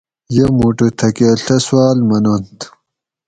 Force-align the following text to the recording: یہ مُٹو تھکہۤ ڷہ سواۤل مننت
یہ 0.35 0.45
مُٹو 0.57 0.87
تھکہۤ 0.99 1.31
ڷہ 1.43 1.57
سواۤل 1.65 1.97
مننت 2.09 2.57